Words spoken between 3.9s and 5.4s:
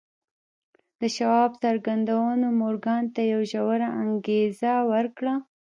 انګېزه ورکړه.